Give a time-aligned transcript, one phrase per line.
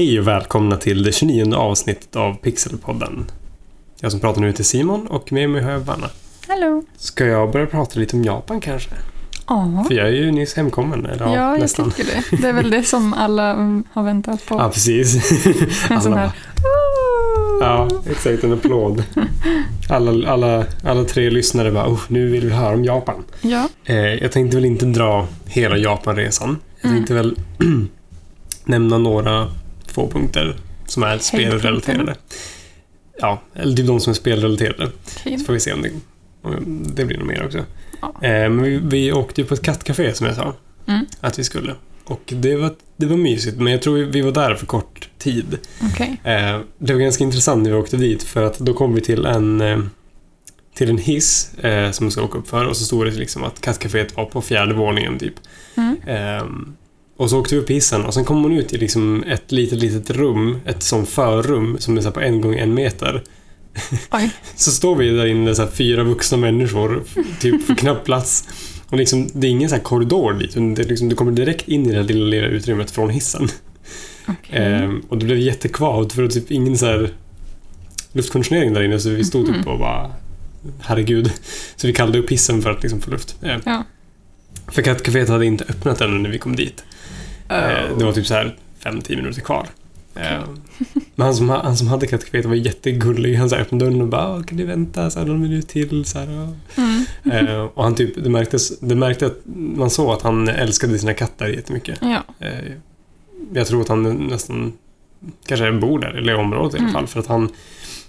[0.00, 3.24] Hej och välkomna till det 29 avsnittet av Pixelpodden.
[4.00, 6.10] Jag som pratar nu heter Simon och med mig har jag Vanna.
[6.48, 6.82] Hallå.
[6.96, 8.90] Ska jag börja prata lite om Japan kanske?
[9.48, 11.06] Ja, För jag är ju nyss hemkommen.
[11.06, 11.90] Eller, ja, ja jag nästan.
[11.90, 12.36] tycker det.
[12.42, 14.54] Det är väl det som alla mm, har väntat på.
[14.54, 15.32] Ja, precis.
[15.90, 16.30] en sån här...
[17.60, 18.44] Ja, exakt.
[18.44, 19.04] En applåd.
[19.90, 23.24] Alla, alla, alla tre lyssnare bara oh, nu vill vi höra om Japan.
[23.40, 26.58] Ja, Eh, jag tänkte väl inte dra hela Japanresan.
[26.80, 26.96] Jag Mm.
[26.98, 27.36] tänkte väl
[28.64, 29.48] nämna några
[29.92, 32.14] få punkter som är spelrelaterade.
[33.18, 34.90] Ja, eller typ de som är spelrelaterade.
[35.20, 35.38] okej.
[35.38, 35.90] Så får vi se om det,
[36.42, 37.64] om det blir något mer också.
[38.00, 38.08] Ja.
[38.22, 40.54] Eh, men vi, vi åkte ju på ett kattcafé som jag sa
[40.86, 41.06] Mm.
[41.20, 41.74] att vi skulle.
[42.04, 45.58] Och det var, det var mysigt, men jag tror vi, var där för kort tid.
[45.92, 46.20] Okej.
[46.24, 49.24] Eh, det var ganska intressant när vi åkte dit för att då kom vi till
[49.26, 49.78] en eh,
[50.74, 53.44] till en hiss eh, som vi ska åka upp för och så stod det liksom
[53.44, 55.34] att kattcaféet var på fjärde våningen typ.
[55.76, 55.96] Mm.
[56.06, 56.76] Ehm,
[57.20, 59.78] och så åkte vi upp hissen och sen kom man ut i liksom ett litet,
[59.78, 63.22] litet rum, ett sånt förrum som är så på en gång en meter.
[64.10, 64.30] Oj.
[64.56, 67.02] Så står vi där inne, så fyra vuxna människor,
[67.40, 68.48] typ för knappt plats.
[68.88, 71.86] Och liksom, det är ingen så här korridor dit, det liksom, du kommer direkt in
[71.90, 73.48] i det lilla, lilla utrymmet från hissen.
[74.28, 74.58] Okej.
[74.64, 77.10] Ehm, och det blev jättekvavt för det var typ ingen så här
[78.12, 79.68] luftkonditionering där inne så vi stod typ Mhm.
[79.68, 80.10] och bara
[80.80, 81.32] Herregud.
[81.76, 83.36] Så vi kallade upp hissen för att liksom få luft.
[83.42, 83.84] Ehm, Ja.
[84.68, 86.84] För kattcaféet hade inte öppnat ännu när vi kom dit.
[87.50, 87.98] Oh.
[87.98, 89.66] Det var typ så här 5-10 minuter kvar.
[90.14, 90.40] Eh,
[91.14, 93.34] Men han som, ha- han som hade kattcaféet var jättegullig.
[93.36, 95.68] Han så här öppnade dörren och bara "Ah, “Kan du vänta så här, någon minut
[95.68, 96.26] till?” så här.
[96.76, 97.46] Mm.
[97.48, 101.14] Eh, Och han typ, det märktes, det märkte att man såg att han älskade sina
[101.14, 101.98] katter jättemycket.
[102.02, 102.22] Ja.
[103.52, 104.72] Jag tror att han nästan
[105.46, 106.92] kanske bor där, eller i området i alla Mm.
[106.92, 107.06] fall.
[107.06, 107.48] För att han,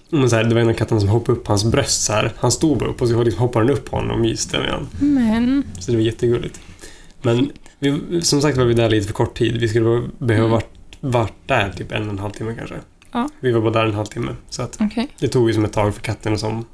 [0.10, 2.14] men så här, det var en av katterna som hoppade upp på hans bröst så
[2.14, 2.32] här.
[2.38, 4.72] Han stod bara upp och så liksom hoppade den upp på honom och myste med
[4.72, 4.88] honom.
[5.00, 5.64] Men...
[5.80, 6.60] Så det var jättegulligt.
[7.22, 7.52] Men
[7.82, 9.58] vi, som sagt var vi där lite för kort tid.
[9.58, 10.52] Vi skulle behöva Mm.
[10.52, 10.70] varit,
[11.00, 12.76] varit där typ en och en halv timme kanske.
[13.12, 13.30] Ja.
[13.40, 14.36] Vi var bara där en halvtimme.
[14.50, 15.08] Så att Okej.
[15.20, 16.66] det tog ju som ett tag för katten som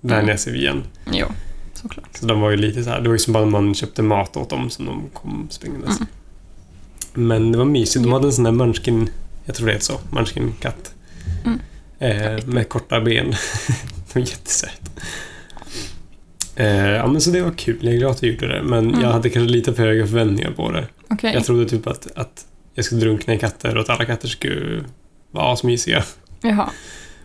[0.00, 0.38] vänja Mm.
[0.38, 0.82] sig vid igen.
[1.12, 1.26] Jo,
[1.74, 2.16] såklart.
[2.16, 4.02] Så de var ju lite så här, det var ju som bara när man köpte
[4.02, 5.96] mat åt dem som de kom springandes.
[6.00, 6.08] Mm.
[7.28, 8.02] Men det var mysigt.
[8.04, 9.10] De hade en sån där munchkin,
[9.44, 10.94] jag tror det heter så, munchkin-katt.
[11.44, 11.58] Mm.
[11.98, 13.30] Eh, med korta ben.
[14.06, 14.90] det var jättesöt.
[16.58, 18.62] Eh, ja men så det var kul, jag är glad att vi gjorde det.
[18.62, 19.00] Men Mm.
[19.00, 20.86] jag hade kanske lite för höga förväntningar på det.
[21.10, 21.34] Okej.
[21.34, 24.84] Jag trodde typ att, att jag skulle drunkna i katter och att alla katter skulle
[25.30, 26.02] vara asmysiga.
[26.42, 26.70] Jaha.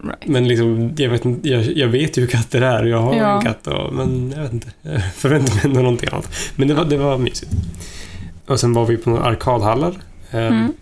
[0.03, 0.17] Right.
[0.27, 3.35] Men liksom, jag vet, jag, jag vet ju hur katter är och jag har Ja.
[3.37, 4.67] en katt och, men jag vet inte.
[4.81, 6.29] Jag förväntar mig ändå någonting annat.
[6.55, 7.51] Men det var, det var mysigt.
[8.45, 9.93] Och sen var vi på några arkadhallar.
[10.31, 10.73] Eh, Mm.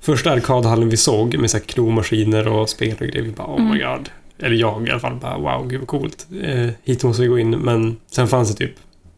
[0.00, 3.60] Första arkadhallen vi såg med så här knomaskiner och spel och grejer, vi bara oh
[3.62, 3.96] my Mm.
[3.98, 4.08] god.
[4.38, 6.26] Eller jag i alla fall bara wow, gud vad coolt.
[6.42, 7.50] Eh, hit måste vi gå in.
[7.50, 8.74] Men sen fanns det typ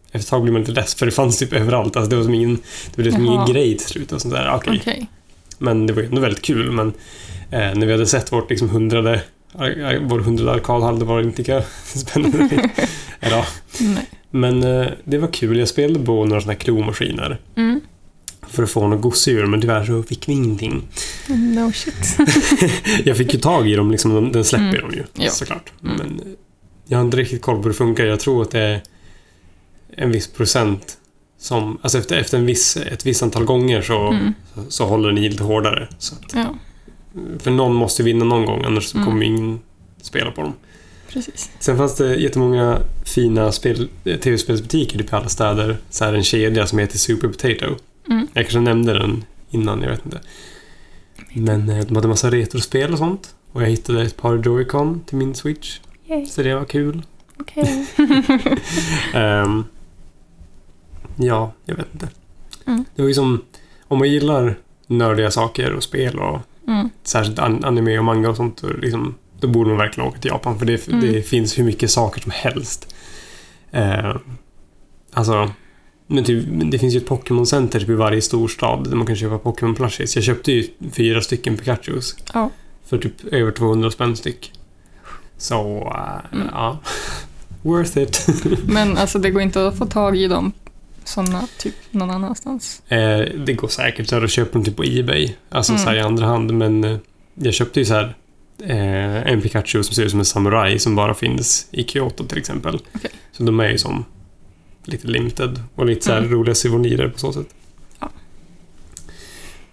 [0.07, 1.97] efter ett tag blev man lite less för det fanns typ överallt.
[1.97, 2.59] Alltså det var som ingen,
[2.95, 4.13] det blev som ingen grej till slut.
[4.13, 4.55] Och sånt där.
[4.55, 5.07] Okej, Okej.
[5.59, 6.71] men det var ju ändå väldigt kul.
[6.73, 6.87] Men
[7.51, 9.21] eh, när vi hade sett vårt liksom hundrade,
[9.55, 12.71] ar- vår hundrade arkadhall, det var inte lika spännande.
[13.21, 13.47] ja.
[14.31, 15.59] Men eh, det var kul.
[15.59, 17.81] Jag spelade på några sådana här klomaskiner Mm.
[18.51, 20.89] För att få något gosedjur, men tyvärr så fick vi ingenting.
[21.29, 22.17] No shit.
[23.05, 24.91] Jag fick ju tag i dem, liksom, de- den släpper Mm.
[24.91, 25.31] de ju Ja.
[25.31, 25.73] såklart.
[25.85, 25.97] Mm.
[25.97, 26.33] Men eh,
[26.87, 28.05] jag har inte riktigt koll på hur det funkar.
[28.05, 28.83] Jag tror att det är
[29.97, 30.99] en viss procent
[31.39, 34.35] som, alltså efter, efter en viss, ett visst antal gånger så, Mm.
[34.55, 35.89] så, så håller den i lite hårdare.
[35.99, 36.55] Så att, Ja,
[37.39, 39.07] för någon måste vinna någon gång, annars så Mm.
[39.09, 39.61] kommer ingen
[40.03, 40.53] spela på dem.
[41.09, 41.51] precis.
[41.61, 45.77] Sen fanns det jättemånga fina spel, eh, tv-spelsbutiker typ i alla städer.
[45.91, 47.77] Så här en kedja som heter Super Potato.
[48.11, 48.27] Mm.
[48.33, 50.21] Jag kanske nämnde den innan, jag vet inte.
[51.35, 53.35] Men eh, de hade massa retrospel och sånt.
[53.53, 55.79] Och jag hittade ett par Joy-Con till min Switch.
[56.07, 56.27] Yay.
[56.27, 57.03] Så det var kul.
[57.41, 57.87] Okej.
[59.15, 59.65] Ehm,
[61.17, 62.09] ja, jag vet inte.
[62.67, 62.85] Mm.
[62.95, 63.45] Det var ju som,
[63.89, 66.89] om man gillar nördiga saker och spel och Mm.
[67.03, 70.29] särskilt an- anime och manga och sånt, då, liksom, då borde man verkligen åka till
[70.31, 71.01] Japan för det, Mm.
[71.01, 72.95] det finns hur mycket saker som helst.
[73.71, 74.17] Eh,
[75.13, 75.51] alltså,
[76.07, 79.51] men typ, det finns ju ett Pokémon-center typ i varje storstad där man kan köpa
[79.51, 80.13] Pokémon-plushies.
[80.17, 82.51] Jag köpte ju fyra stycken Pikachus Ja.
[82.87, 84.53] för typ över 200 spänn styck.
[85.39, 86.49] Så, eh, Mm.
[86.53, 86.79] ja.
[87.63, 88.27] Worth it.
[88.67, 90.53] Men alltså det går inte att få tag i dem
[91.05, 92.83] sådana typ någon annanstans.
[92.89, 95.35] Eh, det går säkert så här att köpa dem typ på Ebay.
[95.49, 95.83] Alltså Mm.
[95.85, 96.55] så här i andra hand.
[96.55, 96.97] Men eh,
[97.35, 98.15] jag köpte ju så här
[98.63, 102.39] eh, en Pikachu som ser ut som en samurai som bara finns i Kyoto till
[102.39, 102.81] exempel.
[102.95, 103.11] Okej.
[103.33, 104.05] Så de är ju som
[104.85, 106.31] lite limited och lite så Mm.
[106.33, 107.47] roliga souvenirer på så sätt.
[108.01, 108.11] Ja.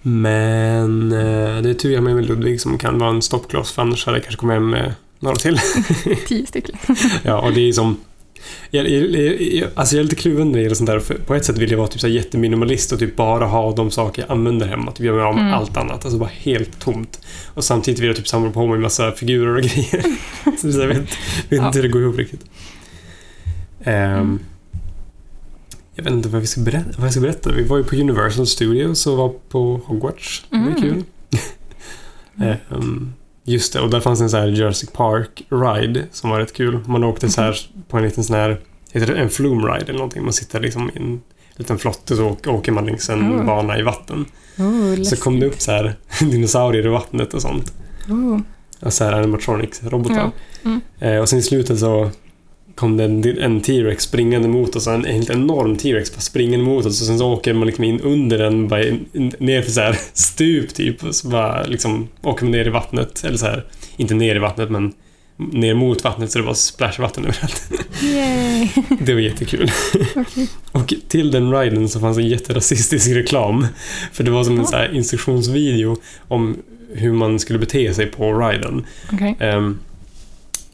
[0.02, 3.72] Men eh, det är tur jag har med mig Ludvig som kan vara en stoppkloss
[3.72, 5.60] för annars hade jag kanske kommit hem med några till.
[6.28, 6.76] Tio stycken.
[7.24, 7.98] ja, och det är som
[8.70, 11.00] Jag, jag, jag, alltså jag är lite kluven när det gäller sånt där.
[11.00, 13.76] För på ett sätt vill jag vara typ så här jätteminimalist och typ bara ha
[13.76, 14.92] de saker jag använder hemma.
[14.92, 15.54] Typ göra mig av med Mm.
[15.54, 16.06] allt annat.
[16.06, 17.20] Alltså bara helt tomt.
[17.54, 20.04] Och samtidigt vill jag typ samla på mig en massa figurer och grejer.
[20.62, 21.08] så jag vet, vet
[21.50, 21.68] Ja.
[21.68, 22.46] inte hur det går ihop riktigt.
[23.84, 24.40] Ehm, Mm.
[26.04, 27.52] Jag vet inte vad, vi ska berätta, vad jag ska berätta.
[27.52, 30.46] Vi var ju på Universal Studios och var på Hogwarts.
[30.50, 30.82] Det var Mm.
[30.82, 31.04] kul.
[32.72, 33.14] Ehm,
[33.44, 36.80] just det, och där fanns en sån här Jurassic Park-ride som var rätt kul.
[36.88, 37.58] Man åkte så här
[37.88, 38.60] på en liten sån här,
[38.92, 40.24] heter det en flume ride eller någonting?
[40.24, 41.22] Man sitter liksom i en
[41.56, 43.46] liten flotte så åker- man längs en Mm.
[43.46, 44.26] bana i vatten.
[44.58, 47.74] Oh, Så kom det upp så här dinosaurier i vattnet och sånt.
[48.10, 48.40] Oh.
[48.80, 50.32] Och så här animatronics-robotar.
[50.64, 50.82] Mm.
[51.00, 52.10] Eh, och sen i slutet så
[52.76, 54.88] kom det en, en T-Rex springande mot oss.
[54.88, 57.02] En helt enorm T-Rex springande mot oss.
[57.02, 58.84] Och sen så åker man liksom in under den, bara
[59.40, 61.04] ner för så här stup typ.
[61.04, 63.24] Och så bara liksom åker man ner i vattnet.
[63.24, 63.66] Eller så här,
[63.98, 64.94] inte ner i vattnet men
[65.38, 67.72] ner mot vattnet så det var splashvatten överallt.
[68.04, 68.70] Yay!
[69.00, 69.72] Det var jättekul.
[70.16, 70.48] Okej.
[70.72, 73.68] Och till den riden så fanns en jätterasistisk reklam.
[74.12, 75.98] För det var som en så instruktionsvideo
[76.28, 76.58] om
[76.94, 78.86] hur man skulle bete sig på riden.
[79.14, 79.36] Okej.
[79.40, 79.80] Ehm,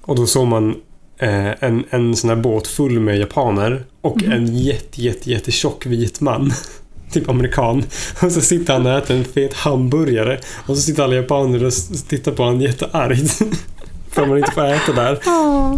[0.01, 0.75] och då såg man
[1.19, 4.31] eh, en, en sån här båt full med japaner och Mhm.
[4.31, 5.51] en jätte, jätte,
[5.85, 6.53] vit man.
[7.11, 7.83] Typ amerikan.
[8.21, 10.39] Och så sitter han och äter en fet hamburgare.
[10.67, 11.73] Och så sitter alla japaner och
[12.07, 13.41] tittar på honom jätteargt.
[14.11, 15.19] För man inte får äta där.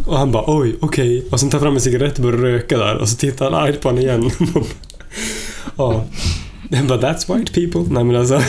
[0.09, 1.25] Och han bara oj, okej.
[1.31, 2.95] Och sen tar fram en cigarett och börjar röka där.
[2.97, 4.31] Och så tittar han argt på honom igen.
[5.77, 6.05] Ja.
[6.69, 7.93] Bara that's white people.
[7.93, 8.41] Nej men alltså.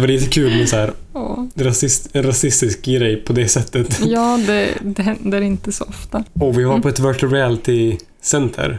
[0.00, 1.44] Det var lite kul med så här Åh.
[1.56, 4.00] rasist, en rasistisk grej på det sättet.
[4.06, 6.24] Ja, det, det händer inte så ofta.
[6.32, 6.82] Och vi var Mm.
[6.82, 8.78] på ett virtual reality center.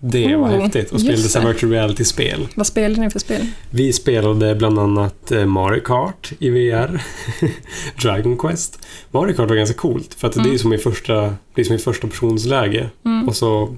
[0.00, 0.90] Det var Oh, häftigt.
[0.92, 2.48] Och spelade så virtual reality-spel.
[2.54, 3.46] Vad spelar ni för spel?
[3.70, 7.02] Vi spelade bland annat eh, Mario Kart i VR.
[8.02, 8.78] Dragon Quest.
[9.10, 10.58] Mario Kart var ganska coolt för att det är Mm.
[10.58, 12.90] som i första, det är som i första personsläge.
[13.04, 13.28] Mm.
[13.28, 13.76] Och så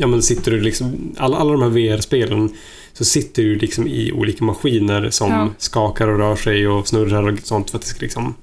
[0.00, 1.14] ja, men sitter du liksom...
[1.18, 2.50] Alla, alla de här VR-spelen
[2.92, 5.48] så sitter du liksom i olika maskiner som Ja.
[5.58, 8.34] skakar och rör sig och snurrar och sånt för att det ska liksom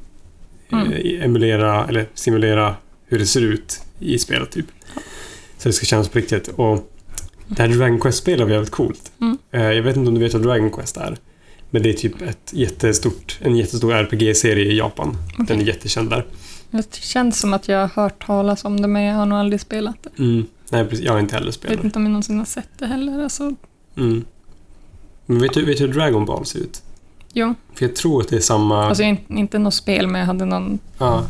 [0.72, 0.92] Mm.
[0.92, 2.76] eh, emulera eller simulera
[3.06, 4.66] hur det ser ut i spelet typ.
[5.58, 6.48] Så det ska kännas på riktigt.
[6.48, 6.92] Och
[7.48, 9.12] det här Dragon Quest-spelet var jävligt coolt.
[9.22, 9.38] Mm.
[9.52, 11.18] Eh, Jag vet inte om du vet vad Dragon Quest är.
[11.70, 15.18] Men det är typ ett jättestort, en jättestor RPG-serie i Japan.
[15.48, 16.26] Den är jättekänd där.
[16.72, 19.62] Det känns som att jag har hört talas om det, men jag har nog aldrig
[19.62, 20.24] spelat det.
[20.24, 20.46] Mm.
[20.70, 21.06] Nej, precis.
[21.06, 21.78] Jag har inte heller Jag spelat.
[21.78, 23.24] vet inte om jag någonsin har sett det heller.
[23.24, 23.56] Alltså,
[23.98, 24.26] Mm.
[25.26, 26.82] Men vet du, vet du hur Dragon Ball ser ut?
[27.34, 28.86] jo, För jag tror att det är samma...
[28.86, 31.26] alltså jag, inte något spel, men jag hade någon ja,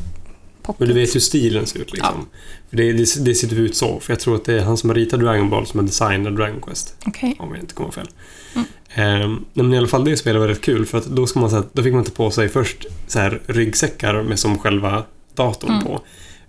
[0.62, 0.80] pocket.
[0.80, 2.26] men du vet hur stilen ser ut liksom.
[2.70, 4.00] För det, det, det ser ut så.
[4.00, 6.36] För jag tror att det är han som har ritat Dragon Ball som har designat
[6.36, 6.96] Dragon Quest.
[7.06, 7.36] Okej.
[7.40, 8.10] Om jag inte kommer fel.
[8.56, 8.68] Mm.
[8.96, 11.50] Ehm, men i alla fall det spelet var rätt kul för att då, ska man,
[11.50, 15.04] så här, då fick man ta på sig först så här, ryggsäckar med som själva
[15.36, 15.84] datorn Mm.
[15.84, 16.02] på.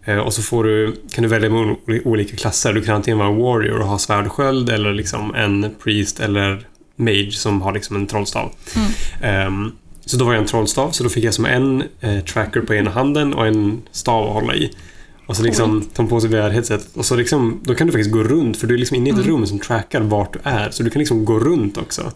[0.04, 2.72] Eh, och så får du, kan du välja mellan ol- olika klasser.
[2.72, 6.66] Du kan antingen vara warrior och ha svärd och sköld eller liksom en priest eller
[6.96, 8.52] mage som har liksom en trollstav.
[8.76, 8.88] Mm.
[9.22, 9.72] Ehm,
[10.06, 12.74] så då var jag en trollstav, så då fick jag som en eh, tracker på
[12.74, 14.70] ena handen och en stav att hålla i.
[15.26, 18.22] Och så liksom ta på sig VR-headset och så liksom, då kan du faktiskt gå
[18.24, 19.28] runt för du är liksom inne i ett Mm.
[19.30, 20.70] rum som trackar vart du är.
[20.70, 22.12] Så du kan liksom gå runt också.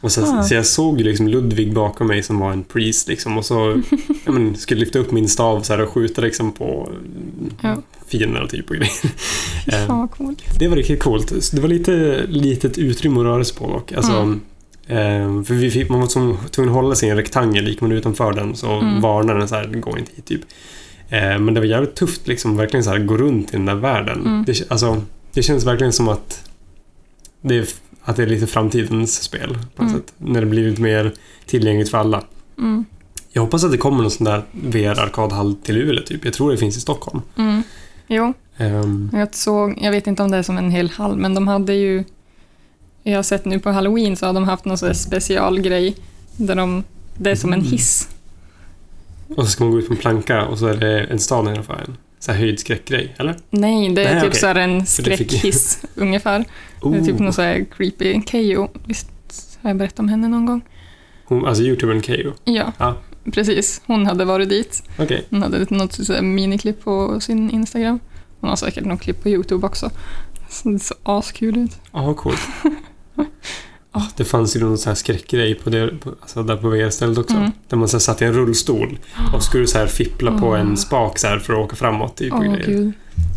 [0.00, 0.42] Och så, Ah.
[0.42, 3.82] så jag såg liksom Ludvig bakom mig som var en priest liksom och så
[4.26, 6.92] men, skulle lyfta upp min stav så här och skjuta liksom på
[7.62, 7.76] Ja.
[8.08, 8.92] fienderna typ och grejer.
[9.86, 10.42] Fan coolt.
[10.58, 11.44] det var riktigt coolt.
[11.44, 13.92] Så Det var lite litet utrymme att röra sig på dock.
[13.92, 14.40] Alltså, Mm.
[14.86, 17.68] eh, för vi fick, man var som, tvungen att hålla sig i en rektangel.
[17.68, 19.00] Gick man utanför den så Mm.
[19.00, 20.40] varnar den så här, gå inte hit typ.
[21.08, 23.74] Eh, men det var jävligt tufft liksom, verkligen så här, gå runt i den där
[23.74, 24.20] världen.
[24.26, 24.44] Mm.
[24.46, 26.42] Det, alltså, det känns verkligen som att
[27.40, 27.66] det, är,
[28.08, 29.94] att det är lite framtidens spel på Mm.
[29.94, 30.12] sätt.
[30.18, 31.12] När det blir lite mer
[31.46, 32.22] tillgängligt för alla.
[32.58, 32.84] Mm.
[33.32, 36.24] Jag hoppas att det kommer någon sån där VR-arkadhall till Luleå typ.
[36.24, 37.22] Jag tror det finns i Stockholm.
[37.36, 37.62] Mm.
[38.08, 41.34] Jo, Ehm, jag såg, jag vet inte om det är som en hel hall, men
[41.34, 42.04] de hade ju...
[43.02, 45.96] Jag har sett nu på Halloween så har de haft någon sån specialgrej
[46.36, 46.84] där de...
[47.18, 47.70] Det är som en Mm.
[47.72, 48.08] hiss.
[49.36, 51.44] och så ska man gå ut på en planka och så är det en stad
[51.44, 51.96] nedanför en.
[52.26, 53.36] Så här höjdskräckgrej, eller?
[53.50, 54.40] Nej, det är Nej, typ okej.
[54.40, 56.44] så en skräckhiss ungefär.
[56.82, 57.22] Det är typ Oh.
[57.22, 58.68] någon så här creepy Keyyo.
[58.84, 59.08] Visst
[59.62, 60.60] har jag berättat om henne någon gång?
[61.24, 62.32] Hon, alltså youtubern Keyyo.
[62.44, 62.96] Ja, Ja.
[63.32, 63.80] precis.
[63.86, 64.82] Hon hade varit dit.
[64.98, 65.26] Okej.
[65.30, 68.00] Hon hade något så här miniklipp på sin Instagram.
[68.40, 69.90] Hon har säkert något klipp på YouTube också.
[70.50, 71.72] Så det ser askul ut.
[71.92, 72.40] Ja, vad coolt.
[73.96, 77.18] Ja, det fanns ju någon sån här skräckgrej på det, på, alltså där på VR-stället
[77.18, 77.36] också.
[77.36, 77.50] Mm.
[77.68, 78.98] Där man så satt i en rullstol
[79.34, 80.60] och skulle så här fippla på Åh.
[80.60, 82.16] en spak så här för att åka framåt.
[82.16, 82.32] Typ,
[82.66, 82.92] gud.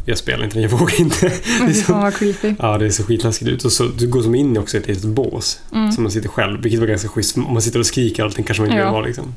[0.05, 1.27] jag spelar inte den, jag vågar inte.
[1.27, 2.53] Det Men så, fan vad creepy.
[2.59, 3.65] ja, det är så skitläskigt ut.
[3.65, 5.59] Och så, du går som in i också ett litet bås.
[5.73, 5.91] Mm.
[5.91, 7.37] Så man sitter själv, vilket var ganska schysst.
[7.37, 8.85] Om man sitter och skriker allting kanske man inte Ja.
[8.85, 9.33] vill vara liksom.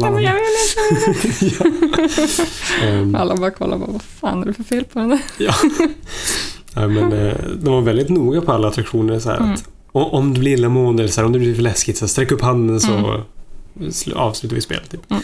[0.00, 1.64] Ja, men jag vill inte.
[2.82, 5.20] Ehm, Alla bara kollar på vad fan är det för fel på den där?
[5.38, 5.54] Ja,
[6.88, 9.18] men, eh, de var väldigt noga på alla attraktioner.
[9.18, 9.52] Så här, Mm.
[9.52, 12.04] att, o- om du blir illamående eller så här, om det blir för läskigt, så
[12.04, 13.22] här, sträck upp handen så
[13.78, 14.90] sl- avslutar vi spelet.
[14.90, 15.00] Typ.
[15.10, 15.22] Mm.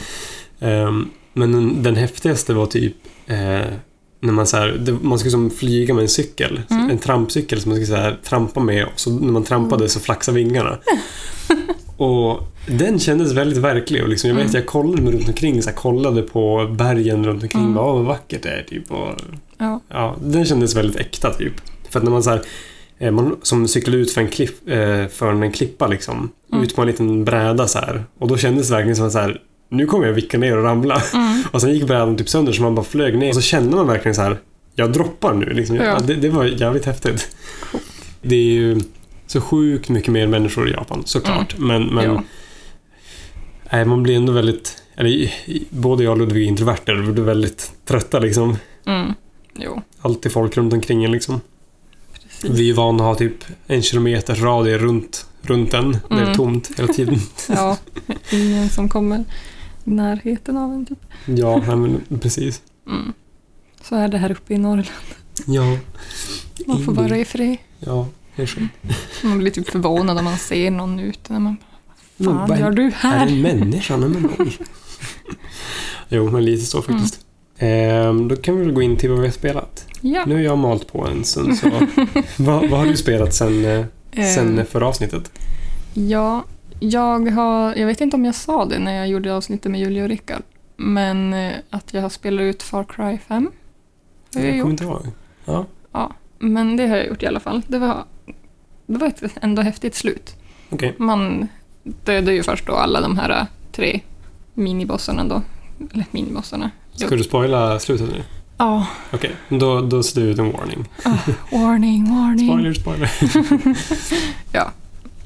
[0.61, 2.95] Ehm, men den, den häftigaste var typ
[3.27, 3.37] eh,
[4.21, 6.61] när man, så här, det, man skulle som flyga med en cykel.
[6.71, 6.91] Mm.
[6.91, 10.01] En trampcykel som man skulle så här, trampa med och så när man trampade så
[10.01, 10.79] flaxade vingarna.
[11.97, 14.03] och den kändes väldigt verklig.
[14.03, 14.55] Och liksom, jag vet Mm.
[14.57, 17.63] jag kollade mig runt omkring, så här, kollade på bergen runt omkring.
[17.63, 17.75] Mm.
[17.75, 18.63] Bara, vad vackert det är.
[18.63, 19.09] Typ, och,
[19.59, 19.81] Ja.
[19.89, 21.53] Ja, den kändes väldigt äkta typ.
[21.91, 22.39] För att när man så
[23.43, 26.31] som cyklade ut för en, klipp, eh, för en klippa liksom.
[26.53, 26.65] Mm.
[26.65, 28.05] Ut på en liten bräda så här.
[28.19, 30.65] Och då kändes det verkligen som att så här, nu kommer jag vicka ner och
[30.65, 31.03] ramla.
[31.15, 31.43] Mm.
[31.53, 33.29] Och sen gick brädan typ sönder så man bara flög ner.
[33.29, 34.39] Och så kände man verkligen så här,
[34.75, 35.77] jag droppar nu liksom.
[35.77, 35.99] Ja.
[35.99, 37.37] Det, det var jävligt häftigt.
[38.23, 38.81] Det är ju
[39.27, 41.59] så sjukt mycket mer människor i Japan, såklart.
[41.59, 42.23] Men, men ja.
[43.73, 45.31] nej, man blir ändå väldigt, eller
[45.71, 48.57] både jag och Ludvig är introverter, vi blir väldigt trötta liksom.
[48.87, 49.13] Mm.
[49.57, 51.41] Jo, Alltid folk runt omkring en liksom.
[52.45, 55.93] Vi är vana att ha typ en kilometers radie runt, runt den.
[55.93, 56.35] Det är Mm.
[56.35, 57.19] tomt hela tiden.
[57.49, 57.77] Ja,
[58.33, 59.19] ingen som kommer
[59.85, 60.99] i närheten av en typ.
[61.27, 62.63] ja, nej, men precis.
[62.87, 63.13] Mm.
[63.83, 64.89] Så är det här uppe i Norrland.
[65.47, 65.79] Ja.
[66.67, 67.57] Man får vara i fred.
[67.79, 68.71] Ja, det är skönt.
[69.23, 71.33] Man blir typ förvånad om man ser någon ute.
[71.33, 71.57] När man,
[72.17, 73.27] Men Fan vad- gör du Är här?
[73.27, 73.97] det en människa?
[73.97, 74.59] Nej, men oj.
[76.09, 77.21] jo, men lite så faktiskt.
[77.59, 79.85] Ehm, då kan vi väl gå in till vad vi har spelat.
[80.01, 80.25] Ja.
[80.27, 81.71] Nu har jag malt på en stund, så
[82.37, 83.85] vad, vad har du spelat sen, eh,
[84.35, 85.33] sen Eh, förra avsnittet?
[85.95, 86.45] Ja,
[86.81, 87.75] jag har...
[87.75, 90.43] Jag vet inte om jag sa det när jag gjorde avsnittet med Julia och Rickard.
[90.77, 93.51] Men eh, att jag har spelat ut Far Cry 5.
[94.35, 95.07] Har jag kommer inte ihåg.
[95.45, 95.67] Ja.
[95.93, 97.63] Ja, men det har jag gjort i alla fall.
[97.67, 98.05] Det var,
[98.87, 100.37] det var ett ändå häftigt slut.
[100.71, 100.95] Okej.
[100.99, 101.49] Man
[101.83, 104.01] dödade ju först då alla de här eh, tre
[104.55, 105.43] minibossarna då.
[105.93, 106.71] Eller minibossarna.
[106.95, 108.23] Ska du spoila slutet nu?
[108.59, 110.89] Ja, Okej, då, då sätter vi ut en warning.
[111.53, 112.49] warning, warning.
[112.49, 113.11] Spoiler, spoiler.
[114.53, 114.71] Ja,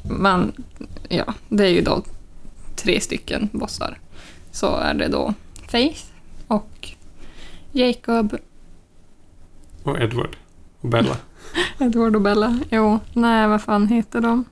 [0.03, 0.53] man,
[1.09, 2.03] ja, det är ju då
[2.77, 3.99] tre stycken bossar.
[4.53, 5.35] Så är det då
[5.69, 6.03] Faith
[6.47, 6.89] och
[7.73, 8.37] Jacob,
[9.83, 10.37] Och Edward.
[10.81, 11.17] Och Bella.
[11.79, 12.59] Edward och Bella.
[12.71, 14.45] Jo, nej, vad fan heter de?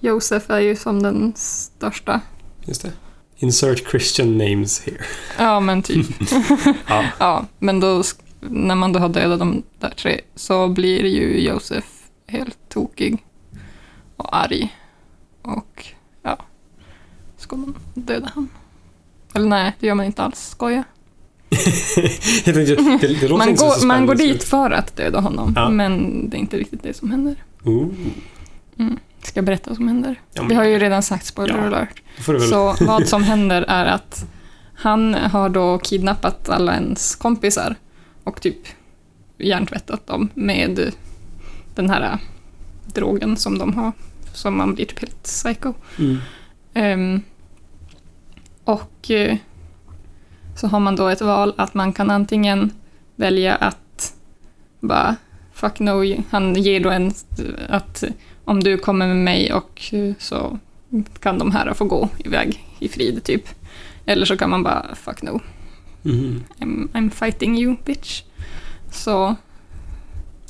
[0.00, 2.20] Josef är ju som den största.
[2.64, 2.92] Just det.
[3.38, 4.98] Insert Christian names here.
[5.38, 6.06] Ja, men typ.
[6.88, 7.04] Ja.
[7.18, 8.02] ja, men då,
[8.40, 11.84] när man då har dödat de där tre så blir ju Josef
[12.26, 13.18] helt tokig
[14.16, 14.76] och arg.
[15.42, 15.86] Och
[16.22, 16.38] ja,
[17.36, 18.48] ska man döda han?
[19.34, 20.48] Eller nej, det gör man inte alls.
[20.48, 20.84] Skoja.
[22.44, 25.68] Det, det låter Man går, man går dit för att döda honom, Ja.
[25.70, 27.36] men det är inte riktigt det som händer.
[27.64, 27.88] Ooh.
[29.26, 30.20] Ska berätta vad som händer?
[30.32, 31.66] Ja, men- Vi har ju redan sagt spoiler Ja.
[31.66, 32.02] alert.
[32.50, 34.26] Så vad som händer är att
[34.74, 37.74] han har då kidnappat alla ens kompisar
[38.24, 38.58] och typ
[39.38, 40.92] hjärntvättat dem med
[41.74, 42.18] den här
[42.94, 43.92] drogen som de har,
[44.32, 45.72] som man blir typ helt psycho.
[45.98, 46.18] Mm.
[46.74, 47.22] Ehm,
[48.64, 49.36] och eh,
[50.56, 52.72] så har man då ett val att man kan antingen
[53.16, 54.14] välja att
[54.80, 55.16] bara
[55.52, 57.12] fuck no, han ger då en
[57.68, 58.04] att
[58.46, 60.58] om du kommer med mig och eh, så
[61.20, 63.48] kan de här få gå iväg i frid typ.
[64.06, 65.40] Eller så kan man bara fuck no,
[66.02, 66.44] Mhm.
[66.60, 68.22] I'm, I'm fighting you bitch.
[68.92, 69.36] Så,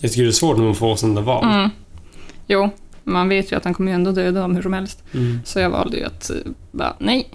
[0.00, 1.44] Jag tycker det är svårt när man får sådana val.
[1.44, 1.70] mm.
[2.46, 2.70] Jo,
[3.04, 5.04] man vet ju att han kommer ju ändå döda dem hur som helst.
[5.14, 5.40] Mm.
[5.44, 6.36] Så jag valde ju att eh,
[6.72, 7.30] bara nej,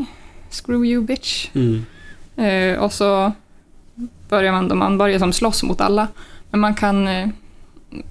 [0.50, 1.48] screw you bitch.
[1.54, 1.86] Mm.
[2.36, 3.32] Eh, och så
[4.30, 6.08] börjar man, då man börjar som slåss mot alla.
[6.52, 7.28] Men man kan, eh,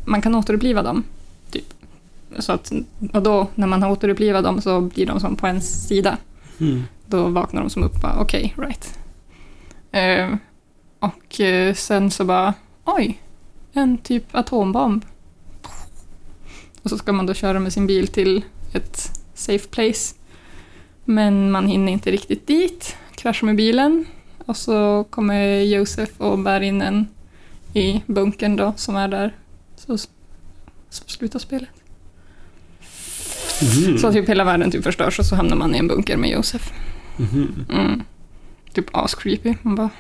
[0.05, 1.03] man kan återuppliva dem.
[2.39, 2.73] Så att,
[3.13, 6.17] och då när man har återupplivat dem så blir de som på ens sida.
[6.61, 6.83] Mm.
[7.07, 8.99] Då vaknar de som upp bara okej, right.
[9.93, 10.35] Eh,
[10.99, 13.21] och eh, sen så bara oj,
[13.73, 15.05] en typ atombomb.
[16.83, 20.15] Och så ska man då köra med sin bil till ett safe place.
[21.05, 24.07] Men man hinner inte riktigt dit, kraschar med bilen.
[24.47, 27.09] Och så kommer Josef och bär in en
[27.75, 29.37] i bunkern då, som är där.
[29.77, 30.09] Så, så
[31.07, 31.80] slutar spelet.
[33.63, 33.99] Mhm.
[33.99, 36.73] Så typ hela världen typ förstörs och så hamnar man i en bunker med Josef.
[37.17, 37.67] Mhm.
[37.73, 38.03] Mm.
[38.73, 39.55] Typ as-creepy.
[39.63, 39.91] Man bara,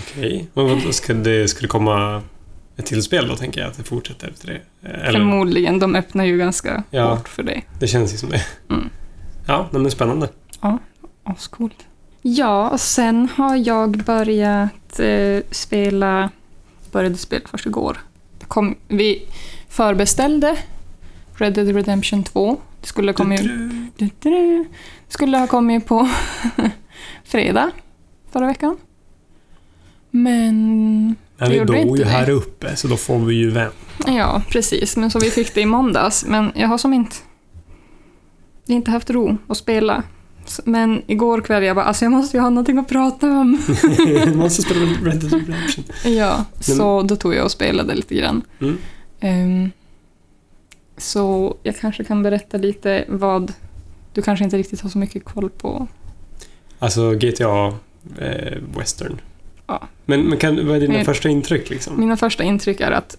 [0.00, 0.48] Okej.
[0.54, 2.22] Vad ska det skulle komma
[2.76, 4.88] ett till spel då, tänker jag, att det fortsätter efter det?
[4.88, 7.14] Eller, förmodligen, de öppnar ju ganska Ja.
[7.14, 7.60] hårt för det.
[7.78, 8.44] det känns ju som det.
[8.70, 8.88] Mm.
[9.46, 10.28] Ja, men spännande.
[11.24, 11.86] Ascoolt.
[12.22, 16.30] Ja, och sen har jag börjat eh, spela
[16.92, 17.98] började spela först igår.
[18.48, 19.28] Kom, vi
[19.68, 20.56] förbeställde
[21.40, 22.56] Red Dead Redemption 2.
[22.80, 23.40] Det skulle ha kommit,
[24.22, 24.64] det
[25.08, 26.08] skulle ha kommit på
[27.24, 27.70] fredag
[28.32, 28.76] förra veckan.
[30.10, 32.10] Men Men vi gjorde inte ju det.
[32.10, 33.76] här uppe, så då får vi ju vänta.
[34.06, 34.96] Ja, precis.
[34.96, 36.24] Men så vi fick det i måndags.
[36.26, 37.16] Men jag har som inte...
[38.66, 40.02] Jag har inte haft ro att spela.
[40.64, 43.50] Men igår kväll jag bara, alltså jag måste ju ha någonting att prata om.
[44.26, 45.84] Man måste spela Red Dead Redemption.
[46.04, 48.42] ja, så då tog jag och spelade lite grann.
[48.60, 48.78] Mm.
[49.20, 49.70] Ehm,
[51.00, 53.52] så jag kanske kan berätta lite vad
[54.12, 55.86] du kanske inte riktigt har så mycket koll på.
[56.78, 57.66] Alltså GTA
[58.18, 59.20] eh, Western.
[59.66, 59.88] Ja.
[60.04, 62.00] Men, men kan, vad är dina Men- första intryck liksom?
[62.00, 63.16] Mina första intryck är att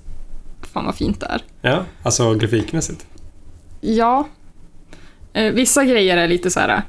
[0.62, 1.44] fan vad fint det är.
[1.62, 3.06] Ja, alltså grafikmässigt.
[3.82, 4.28] Ja,
[5.34, 6.82] eh, vissa grejer är lite så här.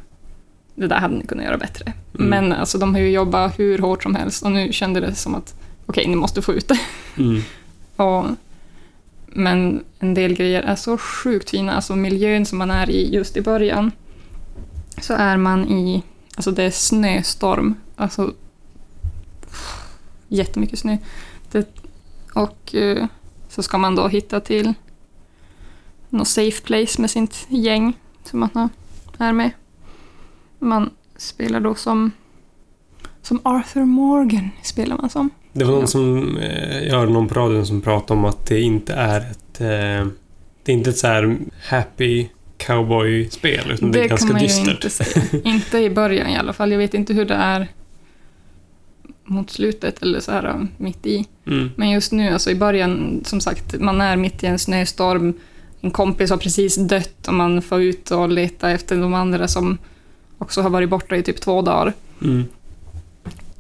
[0.75, 1.93] det där hade ni kunnat göra bättre.
[2.19, 2.29] Mm.
[2.31, 5.35] Men alltså, de har ju jobbat hur hårt som helst och nu kände det som
[5.35, 5.55] att
[5.87, 6.79] okej, ni måste få ut det.
[7.19, 7.43] Mm.
[7.97, 8.25] Och,
[9.35, 11.73] men en del grejer är så sjukt fina.
[11.73, 13.93] Alltså miljön som man är i just i början.
[15.01, 16.03] Så är man i,
[16.37, 17.75] alltså det är snöstorm.
[17.97, 18.35] Alltså
[20.29, 20.97] jättemycket snö.
[21.51, 21.69] Det,
[22.35, 23.07] och eh,
[23.49, 24.75] så ska man då hitta till
[26.09, 27.93] någon safe place med sitt gäng
[28.25, 28.69] som man
[29.19, 29.51] är med.
[30.59, 32.11] Man spelar då som
[33.23, 35.31] som Arthur Morgan spelar man som.
[35.53, 38.61] Det var någon som, eh, jag hörde någon på radion som pratade om att det
[38.61, 40.07] inte är ett, eh,
[40.65, 41.37] det är inte ett så här
[41.69, 44.75] happy cowboy-spel, utan det, är Det ganska kan man ju dystert.
[44.75, 45.41] inte säga.
[45.45, 46.71] Inte i början i alla fall.
[46.71, 47.69] Jag vet inte hur det är
[49.25, 51.27] mot slutet eller så här äh, mitt i.
[51.47, 51.71] Mm.
[51.77, 55.35] Men just nu, alltså i början, som sagt, man är mitt i en snöstorm.
[55.81, 59.79] En kompis har precis dött och man får ut och leta efter de andra som
[60.39, 61.93] också har varit borta i typ två dagar.
[62.23, 62.45] Mm.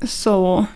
[0.02, 0.66] Så,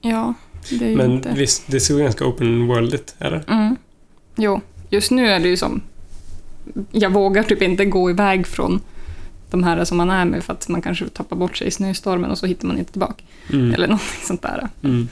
[0.00, 0.34] ja,
[0.70, 1.32] det är ju Men inte...
[1.32, 3.44] visst, det ser ju ganska open worldigt, eller?
[3.48, 3.76] Mm.
[4.36, 5.82] Jo, just nu är det ju som...
[6.92, 8.80] Jag vågar typ inte gå iväg från
[9.50, 12.30] de här som man är med för att man kanske tappar bort sig i snöstormen
[12.30, 13.24] och så hittar man inte tillbaka.
[13.52, 13.74] Mm.
[13.74, 14.68] Eller någonting sånt där.
[14.82, 15.08] Mm.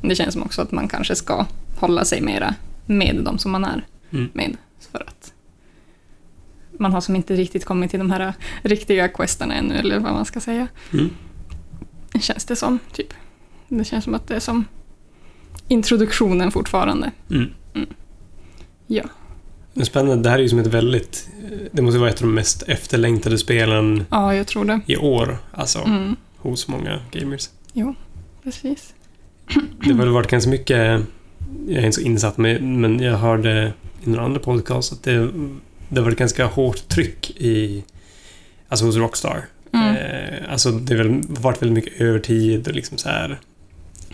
[0.00, 1.46] Men det känns som också att man kanske ska
[1.78, 2.54] hålla sig mera
[2.86, 4.30] med de som man är Mm.
[4.32, 4.56] med.
[4.92, 5.32] För att
[6.78, 10.24] man har som inte riktigt kommit till de här riktiga questerna ännu, eller vad man
[10.24, 10.68] ska säga.
[10.92, 11.10] Mm.
[12.20, 13.14] Känns det som, typ.
[13.78, 14.64] Det känns som att det är som
[15.68, 17.10] introduktionen fortfarande.
[17.30, 17.50] Mm.
[18.86, 19.02] Ja.
[19.72, 20.22] Men spännande.
[20.22, 21.28] Det här är ju som ett väldigt...
[21.72, 24.80] Det måste vara ett av de mest efterlängtade spelen Ja, jag tror det.
[24.86, 25.38] i år.
[25.52, 26.16] Alltså, Mm.
[26.36, 27.48] hos många gamers.
[27.72, 27.94] Jo,
[28.42, 28.94] precis.
[29.84, 31.00] Det har väl varit ganska mycket...
[31.68, 33.72] Jag är inte så insatt, med, men jag hörde
[34.04, 35.28] i några andra podcast att det,
[35.88, 37.84] det har varit ganska hårt tryck i...
[38.68, 39.44] Alltså hos Rockstar.
[39.72, 39.96] Mm.
[39.96, 43.40] Eh, alltså det har varit väldigt mycket övertid och liksom så här...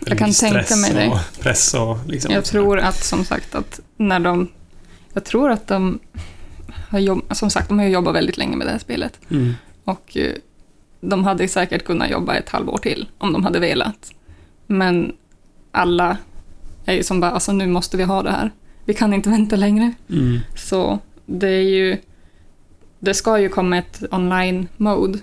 [0.05, 1.07] Jag kan tänka mig det.
[1.07, 2.31] och press och liksom...
[2.33, 4.47] Jag tror att som sagt att när de...
[5.13, 5.99] Jag tror att de
[6.89, 9.19] har jobbat, som sagt, de har ju jobbat väldigt länge med det här spelet.
[9.31, 9.53] Mm.
[9.83, 10.33] Och eh,
[11.01, 14.11] de hade säkert kunnat jobba ett halvår till om de hade velat.
[14.67, 15.11] Men
[15.71, 16.17] alla
[16.85, 18.51] är ju som bara, alltså nu måste vi ha det här.
[18.85, 19.93] Vi kan inte vänta längre.
[20.09, 20.39] Mm.
[20.55, 21.97] Så det är ju...
[22.99, 25.19] Det ska ju komma ett online-mode.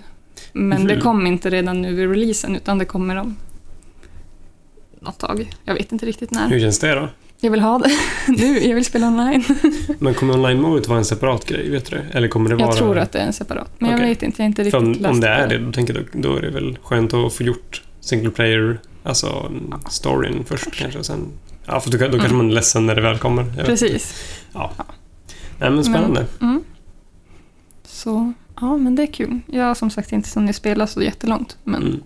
[0.53, 1.01] Men det Mhm.
[1.03, 3.35] kom inte redan nu vid releasen, utan det kommer om
[5.01, 5.51] något tag.
[5.65, 6.49] Jag vet inte riktigt när.
[6.49, 7.09] Hur känns det då?
[7.39, 7.89] Jag vill ha det
[8.27, 9.43] nu, jag vill spela online.
[9.99, 12.01] Men kommer online-modet vara en separat grej, vet du?
[12.11, 12.67] Eller kommer det vara...
[12.67, 14.09] Jag tror att det är en separat, men jag Okej.
[14.09, 15.93] vet inte, jag är inte För riktigt om, om läst det är det, då tänker
[15.95, 19.51] jag då, är det väl skönt att få gjort single player, alltså
[19.89, 20.99] storyn först kanske.
[20.99, 21.27] och sen,
[21.65, 22.37] ja, för då, då kanske Mm.
[22.37, 23.41] man är ledsen när det väl kommer.
[23.43, 23.71] Jag vet inte.
[23.71, 24.15] Precis.
[25.59, 26.25] Nej, men spännande.
[26.41, 26.63] Mm.
[27.85, 29.39] Så, ja men det är kul.
[29.47, 32.01] Jag har som sagt inte hunnit spela så jättelångt, men Mm.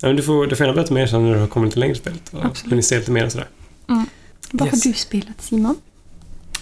[0.00, 1.78] Ja, men du, får, du får gärna berätta mer sen när du har kommit lite
[1.80, 2.28] längre i spelet.
[2.32, 2.74] Och Absolut.
[2.76, 3.46] ni ser lite mer och sådär.
[4.52, 4.84] vad Yes.
[4.84, 5.76] har du spelat Simon?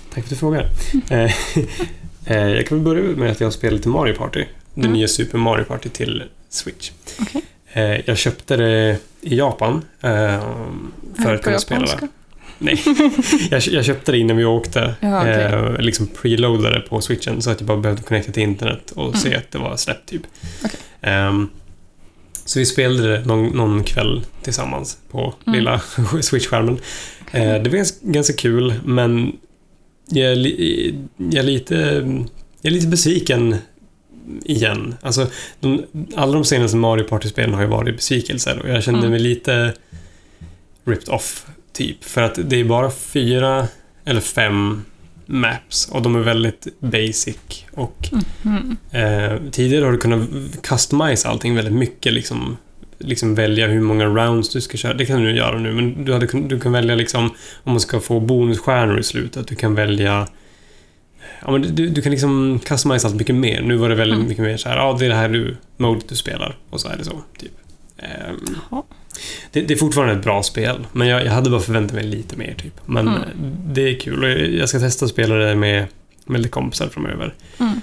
[0.05, 0.71] Tack för att du frågar.
[1.11, 1.33] Eh,
[2.25, 4.45] eh, jag kan väl börja med att jag har spelat lite Mario Party.
[4.75, 4.93] Det Mm.
[4.93, 6.91] nya Super Mario Party till Switch.
[7.21, 7.43] Okej.
[7.73, 9.85] Eh, jag köpte det i Japan
[11.23, 12.09] för att kunna spela det.
[12.59, 12.83] Nej,
[13.51, 14.95] jag, köpte det innan vi åkte.
[15.01, 15.43] Ja, okej.
[15.45, 19.17] eh, liksom preloadade på switchen så att jag bara behövde connecta till internet och Mm.
[19.21, 20.23] se att det var släppt typ.
[20.65, 20.81] Okej.
[21.01, 21.49] Ehm,
[22.49, 25.59] så vi spelade det någon, någon kväll tillsammans på Mm.
[25.59, 25.79] lilla
[26.23, 26.79] switch-skärmen.
[27.33, 29.33] Eh, det var ganska, kul, men
[30.11, 31.75] jag är, li, jag, är lite,
[32.61, 33.57] jag är lite besviken
[34.45, 34.95] igen.
[35.03, 35.27] Alltså,
[35.61, 35.83] de,
[36.17, 39.11] alla de senaste Mario Party-spelen har ju varit besvikelser och jag kände Mm.
[39.11, 39.73] mig lite
[40.85, 42.05] ripped off, typ.
[42.05, 43.69] För att det är bara fyra
[44.05, 44.85] eller fem
[45.31, 47.65] maps och de är väldigt basic.
[47.75, 48.09] Och
[48.43, 48.77] Mhm.
[48.93, 50.29] eh, tidigare har du kunnat
[50.63, 52.57] customize allting väldigt mycket liksom
[53.01, 54.95] liksom välja hur många rounds du ska köra.
[54.95, 57.25] Det kan du göra nu, men du, hade, du kan välja liksom
[57.65, 59.47] om man ska få bonusstjärnor i slutet.
[59.49, 60.29] Du kan välja...
[61.45, 63.63] Ja, men du, du kan liksom customisa allt mycket mer.
[63.63, 64.29] Nu var det väldigt Mm.
[64.29, 66.89] mycket mer så här, ja det är det här du, mode du spelar och så
[66.89, 67.23] är det så.
[67.39, 67.53] Typ.
[68.71, 68.83] Jaha.
[69.53, 72.37] Det, det är fortfarande ett bra spel, men jag, jag hade bara förväntat mig lite
[72.37, 72.55] mer.
[72.55, 72.81] Typ.
[72.87, 73.21] Men Mm.
[73.67, 75.87] det är kul och jag- ska testa att spela det med,
[76.27, 77.35] med lite kompisar framöver.
[77.59, 77.81] Mm.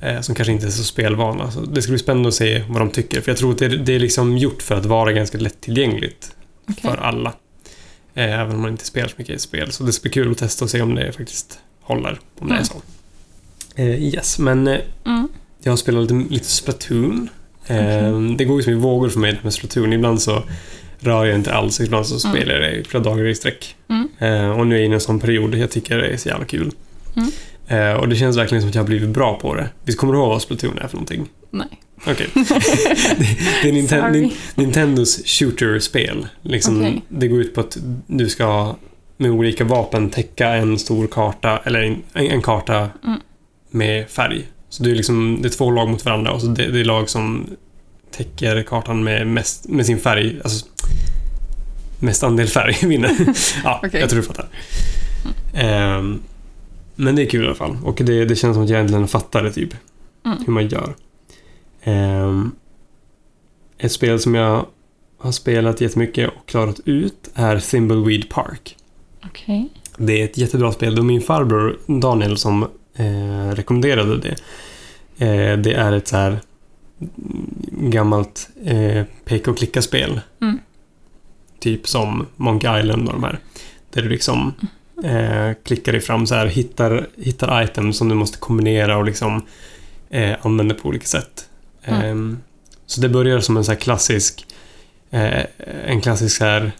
[0.00, 1.50] Eh, som kanske inte är så spelvana.
[1.50, 3.20] Så det ska bli spännande att se vad de tycker.
[3.20, 6.32] För jag tror att det, det är liksom gjort för att vara ganska lättillgängligt
[6.68, 6.90] Okej.
[6.90, 7.32] för alla.
[8.14, 9.72] Eh, även om man inte spelar så mycket spel.
[9.72, 12.20] Så det ska bli kul att testa och se om det faktiskt håller.
[12.38, 12.64] Om det är Mm.
[12.64, 12.82] så.
[13.76, 15.28] Eh, yes, men eh, Mm.
[15.62, 17.28] jag har spelat lite, lite Splatoon.
[17.66, 19.92] Eh, Det går ju som i vågor för mig med Splatoon.
[19.92, 20.42] Ibland så
[21.00, 22.36] rör jag inte alls, ibland så Mm.
[22.36, 23.76] spelar jag det i flera dagar i sträck.
[23.88, 24.08] Mm.
[24.18, 26.28] Eh, och nu är jag inne i en sån period jag tycker det är så
[26.28, 26.70] jävla kul.
[27.16, 27.28] Mm.
[27.68, 29.68] Eh, och det känns verkligen som att jag har blivit bra på det.
[29.84, 31.28] Visst kommer du ihåg vad Splatoon är för någonting?
[31.50, 31.66] Nej.
[32.06, 32.26] Okej.
[32.34, 33.28] det,
[33.62, 36.26] det är Ninten- Nintendos shooter-spel.
[36.42, 37.02] Liksom, Okej.
[37.08, 37.76] Det går ut på att
[38.06, 38.74] du ska
[39.16, 43.20] med olika vapen täcka en stor karta, eller en, en karta Mm.
[43.70, 44.42] med färg.
[44.68, 46.84] Så det är, liksom, det är två lag mot varandra och så det, det är
[46.84, 47.46] lag som
[48.10, 50.40] täcker kartan med, mest, med sin färg.
[50.44, 50.66] Alltså,
[52.00, 53.10] mest andel färg vinner.
[53.64, 54.00] ja, Okej.
[54.00, 54.48] jag tror du fattar.
[55.54, 56.20] Ehm,
[56.94, 57.76] men det är kul i alla fall.
[57.84, 59.74] Och det, det känns som att jag äntligen fattar det typ.
[60.24, 60.38] Mm.
[60.46, 60.94] Hur man gör.
[61.82, 62.50] Ehm,
[63.78, 64.66] ett spel som jag
[65.18, 68.76] har spelat jättemycket och klarat ut är Thimbleweed Park.
[69.24, 69.68] Okej.
[69.96, 70.94] Det är ett jättebra spel.
[70.94, 74.36] Det var min farbror Daniel som eh, rekommenderade det.
[75.26, 76.30] Eh, det är ett så här
[77.00, 80.20] mm, gammalt eh, peka och klicka-spel.
[80.42, 80.58] Mm.
[81.60, 83.38] Typ som Monkey Island och de här.
[83.90, 84.54] Där du liksom
[85.04, 89.42] eh, klickar dig fram så här, hittar, hittar items som du måste kombinera och liksom
[90.10, 91.48] eh, använder på olika sätt.
[91.82, 92.02] Mm.
[92.02, 92.38] Ehm,
[92.86, 94.46] så det börjar som en så klassisk
[95.10, 95.44] eh,
[95.86, 96.72] en klassisk så här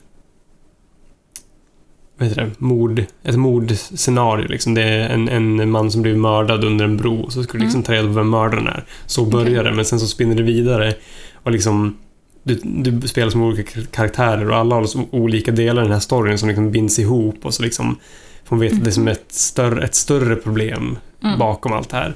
[2.19, 4.49] vad heter det, mord, ett mordscenario.
[4.49, 4.75] Liksom.
[4.75, 7.59] Det är en, en man som blir mördad under en bro och så ska du
[7.59, 7.83] liksom Mm.
[7.87, 8.85] ta reda på vem mördaren är.
[9.07, 10.95] Så börjar det, men sen så spinner det vidare
[11.35, 11.97] och liksom
[12.43, 16.01] du, du spelar som olika karaktärer och alla har liksom olika delar i den här
[16.01, 17.99] storyn som liksom binds ihop och så liksom
[18.45, 21.39] får man veta att det som ett större, ett större problem Mm.
[21.39, 22.15] bakom allt det här.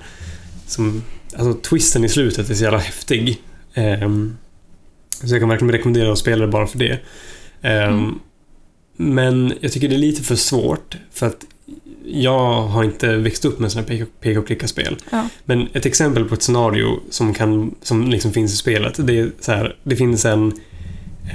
[0.67, 1.03] Som,
[1.39, 3.39] alltså twisten i slutet är så jävla häftig.
[3.75, 4.37] Ehm,
[5.11, 6.99] så jag kan verkligen rekommendera att spela det bara för det.
[7.63, 8.19] Ehm, Mm.
[9.03, 11.45] Men jag tycker det är lite för svårt för att
[12.05, 14.97] jag har inte växt upp med sådana peka och klicka-spel.
[15.11, 15.29] Ja.
[15.45, 19.31] Men ett exempel på ett scenario som, kan, som liksom finns i spelet, det är
[19.41, 20.53] så här, det finns en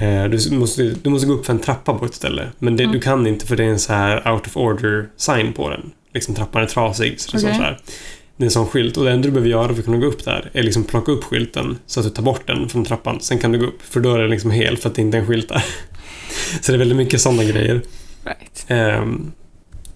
[0.01, 2.84] eh, du, måste, du måste gå upp för en trappa på ett ställe, men det,
[2.84, 2.93] Mm.
[2.93, 5.91] du kan inte för det är en så här out of order sign på den.
[6.13, 7.56] Liksom trappan är trasig, så det Okej.
[7.56, 7.80] så här.
[8.38, 10.06] Det är en sån skylt och det enda du behöver göra för att kunna gå
[10.06, 13.19] upp där är liksom plocka upp skylten så att du tar bort den från trappan.
[13.21, 15.17] Sen kan du gå upp, för då är det liksom hel för att det inte
[15.17, 15.63] är en skylt där.
[16.62, 17.81] Så det är väldigt mycket sådana grejer.
[18.23, 18.65] Right.
[18.67, 19.31] Ehm,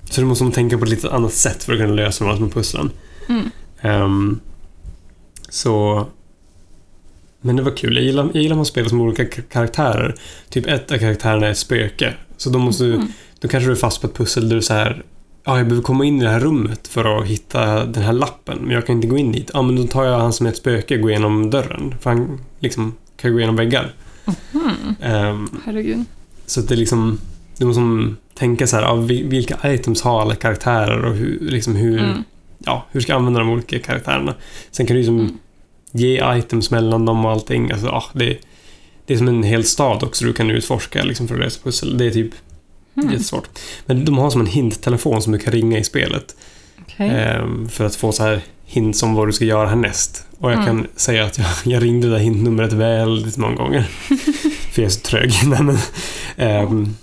[0.10, 2.30] så du måste nog tänka på ett lite annat sätt för att kunna lösa de
[2.30, 2.92] här små pusslen.
[3.30, 3.50] Mm.
[3.82, 4.40] Ehm,
[5.50, 6.08] så...
[7.42, 7.96] Men det var kul.
[7.96, 10.16] Jag gillar, jag gillar att man spelar som olika karaktärer.
[10.50, 12.14] Typ ett av karaktärerna är ett spöke.
[12.38, 12.96] Så då måste du...
[12.96, 13.08] Mm.
[13.40, 15.04] Då kanske du är fast på ett pussel där du så här...
[15.44, 18.58] Ja, jag behöver komma in i det här rummet för att hitta den här lappen.
[18.62, 19.52] Men jag kan inte gå in dit.
[19.54, 21.96] Ja, men då tar jag han som är ett spöke och går igenom dörren.
[22.02, 23.94] För han liksom kan gå igenom väggar.
[24.54, 24.96] Mm.
[25.02, 26.06] Ehm, Herregud.
[26.50, 27.20] Så att det är liksom...
[27.58, 27.82] Du måste
[28.34, 32.24] tänka så här, ja, vi- vilka items har alla karaktärer och hur, liksom hur, Mm.
[32.66, 34.36] ja, hur ska jag använda de olika karaktärerna.
[34.72, 35.38] Sen kan du liksom Mm.
[35.92, 37.72] ge items mellan dem och allting.
[37.72, 38.38] Alltså, ja, det,
[39.06, 41.98] det är som en hel stad också du kan utforska liksom, för att lösa pussel.
[41.98, 42.32] Det är typ
[42.98, 43.12] Mm.
[43.12, 43.50] jättesvårt.
[43.86, 46.36] Men de har som en hinttelefon som du kan ringa i spelet.
[46.82, 47.10] Okej.
[47.10, 50.24] ehm, för att få så här hints om vad du ska göra härnäst.
[50.40, 50.66] Och jag Mm.
[50.66, 53.90] kan säga att jag, jag ringde det där hintnumret väldigt många gånger.
[54.72, 55.32] för jag är så trög.
[56.38, 56.96] Ehm,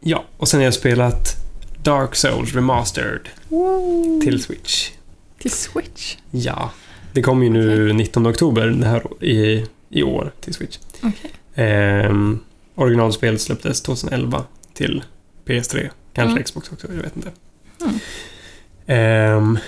[0.00, 1.36] ja, och sen har jag spelat
[1.82, 4.20] Dark Souls Remastered Wow.
[4.24, 4.90] till Switch.
[5.38, 6.16] Till Switch.
[6.30, 6.70] Ja.
[7.12, 10.78] Det kommer ju nu 19 oktober det här i, i år till Switch.
[11.02, 11.30] Okej.
[11.54, 12.38] Ehm,
[12.74, 15.04] originalspelet släpptes 2011 till
[15.46, 15.88] PS3.
[16.14, 16.42] Kanske Mm.
[16.44, 17.30] Xbox också, jag vet inte.
[17.80, 17.98] Mm.
[18.86, 19.58] Ehm,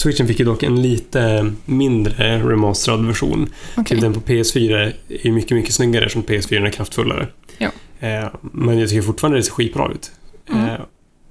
[0.00, 3.52] Switchen fick ju dock en lite mindre remasterad version.
[3.76, 3.84] Okej.
[3.84, 7.28] Typ den på PS4 är mycket, mycket snyggare eftersom PS4 är kraftfullare.
[7.58, 7.70] Ja.
[8.00, 10.10] Ehm, men jag tycker fortfarande det ser skitbra ut.
[10.50, 10.68] Mm.
[10.68, 10.80] Ehm,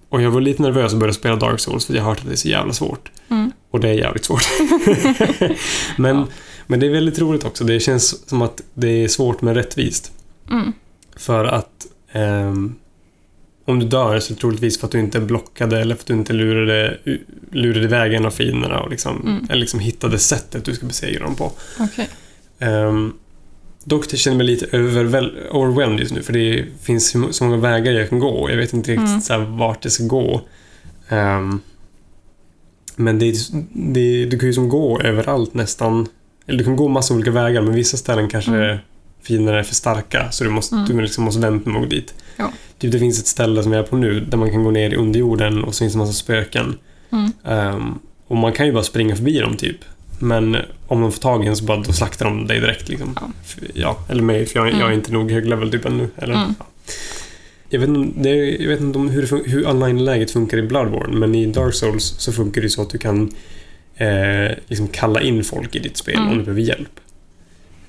[0.09, 2.25] och jag var lite nervös att börja spela Dark Souls för jag har hört att
[2.25, 3.11] det är så jävla svårt.
[3.29, 3.51] Mm.
[3.71, 4.43] Och det är jävligt svårt.
[5.97, 6.27] men, Ja.
[6.67, 7.63] men det är väldigt roligt också.
[7.63, 10.11] Det känns som att det är svårt men rättvist.
[10.51, 10.73] Mm.
[11.15, 12.75] För att ehm,
[13.69, 16.33] om du dör så troligtvis för att du inte blockade eller för att du inte
[16.33, 16.97] lurade,
[17.51, 19.45] lurade iväg en av fienderna och liksom, Mm.
[19.49, 21.51] eller liksom hittade sättet du ska besegra dem på.
[21.79, 22.09] Okej.
[22.59, 23.13] Ehm,
[23.83, 24.65] Dock känner jag mig lite
[25.51, 28.49] overwhelmed just nu för det finns så många vägar jag kan gå.
[28.49, 29.21] Jag vet inte riktigt Mm.
[29.21, 30.41] så här, vart det ska gå.
[31.09, 31.59] Ehm,
[32.95, 33.35] men det,
[33.73, 36.07] det, du kan ju som gå överallt nästan.
[36.47, 38.77] Eller du kan gå massa olika vägar men vissa ställen kanske Mm.
[39.23, 40.87] Fienderna är för starka så du måste, Mm.
[40.87, 42.13] du liksom måste vänta gå dit.
[42.37, 42.51] Ja.
[42.77, 44.89] Typ det finns ett ställe som jag är på nu där man kan gå ner
[44.89, 46.75] i underjorden och så finns det en massa spöken.
[47.11, 47.31] Mm.
[47.45, 49.77] Ehm, och man kan ju bara springa förbi dem typ.
[50.19, 53.17] Men om de får tag i en så bara då slaktar de dig direkt liksom.
[53.21, 53.29] Ja.
[53.73, 54.93] Ja eller mig, för jag, jag är Mm.
[54.93, 56.09] inte nog hög level typ ännu.
[56.17, 56.53] Eller, Mm.
[56.59, 56.65] ja.
[57.69, 61.45] jag, vet inte, jag vet inte om hur, hur online-läget funkar i Bloodborne, men i
[61.45, 63.31] Dark Souls så funkar det så att du kan
[63.95, 66.29] eh, liksom kalla in folk i ditt spel Mm.
[66.29, 66.99] om du behöver hjälp.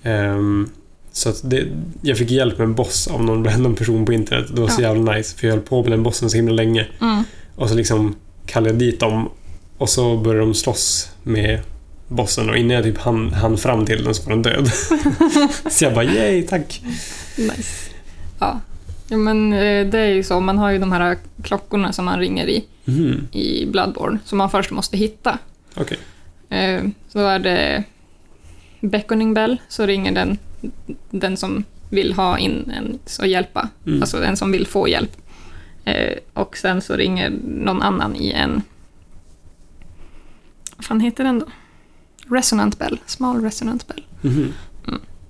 [0.03, 0.69] Ehm,
[1.12, 1.66] så det,
[2.03, 4.46] jag fick hjälp med en boss av någon random person på internet.
[4.55, 6.87] Det var så jävla nice, för jag höll på med den bossen så himla länge.
[7.01, 7.25] Mm.
[7.57, 8.14] Och så liksom
[8.46, 9.29] kallade jag dit dem
[9.79, 11.61] och så började de slåss med
[12.09, 14.70] bossen och innan jag typ hann, hann fram till den så var den död.
[15.70, 16.83] så jag bara yay, tack!
[17.38, 17.90] Nice.
[18.38, 18.61] Ja.
[19.09, 20.40] ja, men eh, det är ju så.
[20.40, 24.51] Man har ju de här klockorna som man ringer i, Mhm, i Bloodborne, som man
[24.51, 25.38] först måste hitta.
[25.75, 25.99] Okej.
[26.49, 27.85] Eh, Så är det
[28.81, 30.38] Beckoning Bell, så ringer den,
[31.11, 33.68] den som vill ha in en och hjälpa.
[33.87, 34.03] Mm.
[34.03, 35.16] Alltså en som vill få hjälp.
[35.85, 38.62] Eh, Och sen så ringer någon annan i en...
[40.77, 41.46] Vad fan heter den då?
[42.37, 42.99] Resonant Bell.
[43.07, 44.05] Small Resonant Bell.
[44.20, 44.53] Mhm.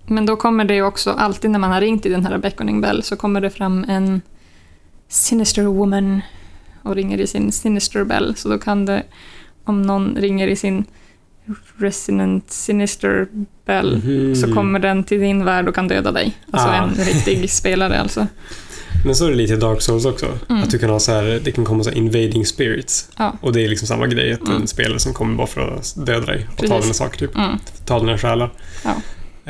[0.07, 2.81] Men då kommer det ju också, alltid när man har ringt i den här Beckoning
[2.81, 4.21] Bell, så kommer det fram en
[5.09, 6.21] Sinister Woman
[6.83, 8.37] och ringer i sin Sinister Bell.
[8.37, 9.03] Så då kan det,
[9.64, 10.85] om någon ringer i sin
[11.79, 13.27] Resonant Sinister
[13.67, 14.35] Bell, Mhm.
[14.37, 16.33] så kommer den till din värld och kan döda dig.
[16.51, 16.75] Alltså Ah.
[16.83, 18.27] en riktig spelare alltså.
[19.05, 20.27] Men så är det lite i Dark Souls också.
[20.49, 20.63] Mm.
[20.63, 23.09] Att du kan ha så här, det kan komma så invading spirits.
[23.19, 23.33] Ja.
[23.41, 24.61] Och det är liksom samma grej, att Mm.
[24.61, 26.83] en spelare som kommer bara för att döda dig och ta Precis.
[26.85, 27.37] dina saker typ.
[27.37, 27.59] Mm.
[27.85, 28.51] Ta dina själar.
[28.85, 28.95] Ja.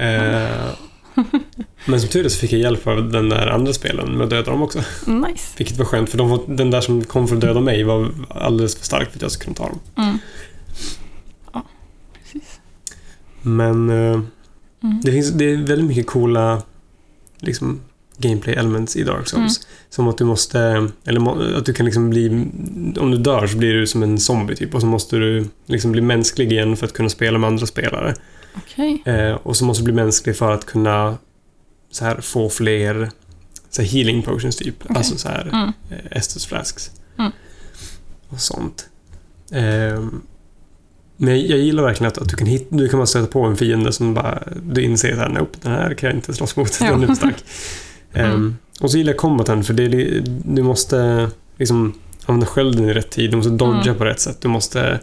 [0.02, 0.70] Eh,
[1.84, 4.30] men som tur är så fick jag hjälp av den där andra spelen med att
[4.30, 4.78] döda dem också.
[5.06, 5.54] Nice.
[5.56, 8.76] Vilket var skönt för de den där som kom för att döda mig var alldeles
[8.76, 10.18] för stark för att jag skulle kunna ta dem.
[13.42, 14.20] Men eh,
[14.82, 15.00] Mm.
[15.02, 16.62] det, finns, det är väldigt mycket coola
[17.38, 17.80] liksom,
[18.18, 19.58] gameplay elements i Dark Souls.
[19.58, 19.68] Mm.
[19.90, 22.28] Som att du måste, eller att du kan liksom bli,
[23.00, 25.92] om du dör så blir du som en zombie typ och så måste du liksom
[25.92, 28.14] bli mänsklig igen för att kunna spela med andra spelare.
[28.56, 29.02] Okej.
[29.06, 31.18] Eh, och så måste du bli mänsklig för att kunna
[31.90, 33.10] så här, få fler
[33.70, 34.76] så här, healing potions typ.
[34.84, 34.96] Okej.
[34.96, 35.72] Alltså så här Mm.
[35.90, 36.90] eh, Estus flasks.
[37.18, 37.32] Mm.
[38.28, 38.88] Och sånt.
[39.52, 40.22] Ehm,
[41.22, 43.56] men jag, gillar verkligen att, att du kan hit, du kan bara stöta på en
[43.56, 47.02] fiende som bara, du inser att nope, den här kan jag inte slåss mot, den
[47.02, 47.44] är för stark.
[48.14, 48.56] Ehm, Mm.
[48.80, 49.88] Och så gillar jag combaten för det,
[50.54, 51.28] du måste
[51.58, 51.94] liksom
[52.26, 53.96] använda skölden i rätt tid, du måste dodga Mm.
[53.96, 55.00] på rätt sätt, du måste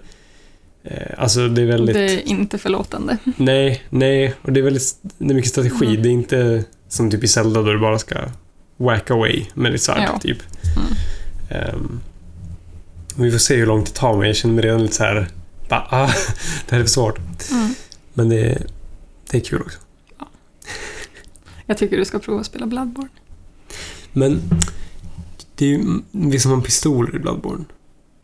[0.83, 1.95] eh, Alltså det är väldigt...
[1.95, 3.17] Det är inte förlåtande.
[3.37, 4.33] Nej, nej.
[4.41, 4.95] Och det är väldigt...
[5.17, 5.85] Det är mycket strategi.
[5.85, 6.01] Mm.
[6.03, 8.15] Det är inte som typ i Zelda där du bara ska
[8.77, 10.19] whack away med ditt svärd, Ja.
[10.19, 10.37] typ.
[11.49, 11.99] Ehm,
[13.15, 14.27] vi får se hur långt det tar mig.
[14.27, 15.27] Jag känner mig redan lite så här...
[15.69, 16.05] Bara, ah,
[16.67, 17.19] det här är för svårt.
[17.51, 17.73] Mm.
[18.13, 18.67] Men det,
[19.31, 19.79] det är kul också.
[21.65, 23.09] Jag tycker du ska prova att spela Bloodborne.
[24.13, 24.41] Men
[25.55, 27.63] det är ju vi som har pistoler i Bloodborne.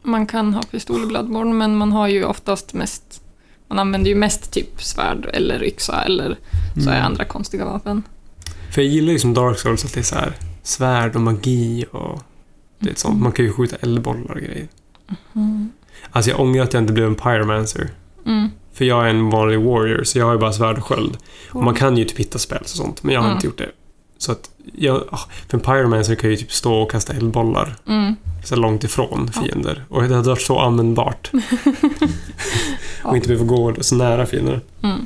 [0.03, 3.21] Man kan ha pistol i Bloodborne, men man har ju oftast mest...
[3.67, 6.37] Man använder ju mest typ svärd eller yxa eller
[6.83, 7.05] så är Mm.
[7.05, 8.03] andra konstiga vapen.
[8.71, 11.85] För jag gillar ju som Dark Souls att det är så här svärd och magi
[11.91, 12.21] och
[12.79, 13.21] det är sånt.
[13.21, 14.67] Man kan ju skjuta eldbollar och grejer.
[15.35, 15.71] Mm.
[16.11, 17.89] Alltså jag ångrar att jag inte blev en pyromancer.
[18.25, 18.49] Mm.
[18.73, 21.17] För jag är en vanlig warrior, så jag har ju bara svärd och sköld.
[21.49, 23.37] Och man kan ju typ hitta spel och sånt, men jag har Mm.
[23.37, 23.69] inte gjort det.
[24.17, 25.03] Så att jag...
[25.11, 28.15] ah, För en pyromancer kan ju typ stå och kasta eldbollar Mm.
[28.43, 29.41] så långt ifrån Ja.
[29.41, 29.85] fiender.
[29.89, 31.31] Och det hade varit så användbart.
[33.03, 34.61] Och inte behöva gå så nära fiender.
[34.83, 35.05] Mm.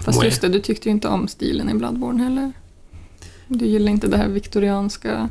[0.00, 2.52] Fast just det, du tyckte ju inte om stilen i Bloodborne heller.
[3.48, 5.28] Du gillar inte det här viktorianska...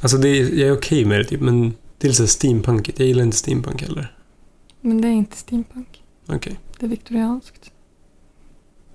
[0.00, 1.74] Alltså det jag är okej med det typ, men
[2.06, 2.98] det är lite så steampunkigt.
[2.98, 4.16] Jag gillar inte steampunk heller.
[4.80, 6.02] Men det är inte steampunk.
[6.28, 6.60] Okej.
[6.78, 7.70] Det är viktorianskt.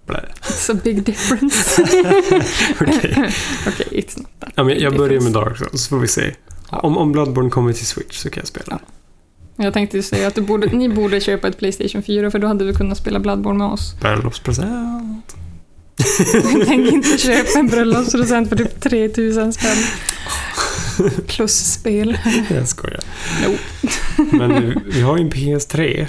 [0.08, 0.26] Blä.
[0.42, 1.82] It's a big difference.
[2.82, 3.34] Okej.
[3.68, 5.32] Okej, it's not that Ja, men jag börjar med.
[5.32, 6.36] Dark Souls, så får vi se.
[6.72, 6.80] Ja.
[6.80, 8.80] Om, om Bloodborne kommer till Switch så kan jag spela.
[9.56, 12.66] Jag tänkte säga att du borde, ni borde köpa ett Playstation 4 för då hade
[12.66, 13.96] vi kunnat spela Bloodborne med oss.
[14.02, 15.36] Bröllopspresent.
[16.66, 19.78] Tänk inte köpa en bröllopspresent för typ 3000 spänn.
[21.28, 22.18] Plus spel.
[22.50, 23.02] Jag skojar.
[23.44, 23.58] Jo.
[24.32, 26.08] Men vi, vi har ju en PS3.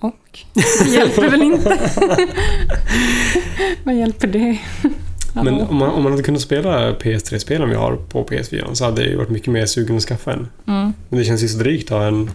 [0.00, 0.38] Och?
[0.54, 1.90] Det hjälper väl inte?
[3.84, 4.58] Vad hjälper det?
[5.32, 9.02] Men om man, om man hade kunnat spela PS3-spelen vi har på PS4 så hade
[9.02, 10.48] jag ju varit mycket mer sugen att skaffa en.
[10.66, 10.92] Mm.
[11.08, 12.30] Men det känns ju så drygt att ha en,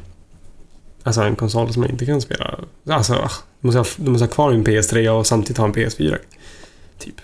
[1.04, 4.26] alltså en konsol som man inte kan spela Alltså, ah, du måste, ha, du måste
[4.26, 6.18] ha kvar din PS3 och samtidigt ha en PS4.
[7.00, 7.22] Typ.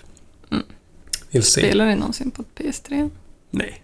[0.50, 1.42] Mm.
[1.42, 3.10] Spelar du någonsin på PS3?
[3.50, 3.82] Nej.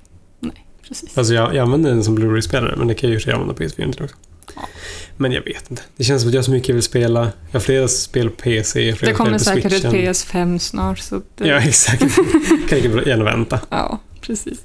[0.88, 1.18] Precis.
[1.18, 3.92] Alltså jag, jag använder den som Blu-ray-spelare, men det kan jag ju sig använda PS4
[3.92, 4.16] till också.
[4.56, 4.68] Ja.
[5.16, 5.82] Men jag vet inte.
[5.96, 7.20] Det känns som att jag har så mycket jag vill spela.
[7.20, 9.92] Jag har flera spel på PC, flera Det kommer säkert ett Switchen.
[9.92, 12.02] PS5 snart, så det, Ja, exakt.
[12.68, 13.60] kan bra gärna vänta.
[13.70, 14.64] ja, precis.